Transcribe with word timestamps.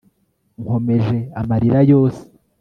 nkomeje 0.61 1.17
amarira 1.39 1.79
yose 1.91 2.23